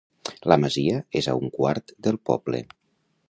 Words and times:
La 0.51 0.55
masia 0.63 1.03
és 1.21 1.27
a 1.27 1.35
un 1.43 1.53
quart 1.59 1.95
del 2.09 2.19
poble. 2.31 2.63